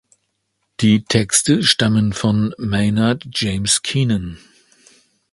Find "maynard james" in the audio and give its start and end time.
2.57-3.83